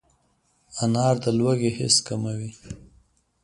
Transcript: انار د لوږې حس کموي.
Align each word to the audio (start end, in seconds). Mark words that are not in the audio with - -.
انار 0.83 1.15
د 1.23 1.25
لوږې 1.37 1.71
حس 1.77 1.95
کموي. 2.07 2.51